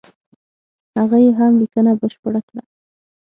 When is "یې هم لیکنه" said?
1.23-1.91